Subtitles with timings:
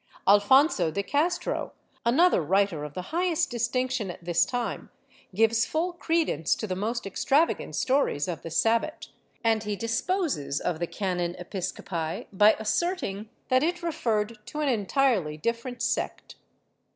[0.27, 1.73] Alfonso de Castro,
[2.07, 4.89] another writer of the highest distinction at this time,
[5.35, 9.09] gives full credence to the most extravagant stories of the Sabbat,
[9.43, 11.19] and he disposes of the can.
[11.37, 16.33] Episcopi by asserting that it referred to an entirely different sect.